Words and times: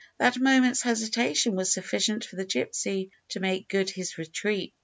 That 0.17 0.39
moment's 0.39 0.81
hesitation 0.81 1.55
was 1.55 1.71
sufficient 1.71 2.25
for 2.25 2.35
the 2.35 2.43
gypsy 2.43 3.11
to 3.29 3.39
make 3.39 3.67
good 3.69 3.91
his 3.91 4.17
retreat. 4.17 4.73